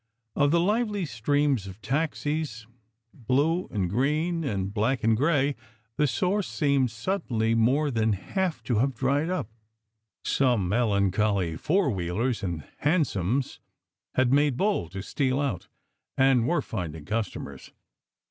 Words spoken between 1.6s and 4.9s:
of taxis, blue and green and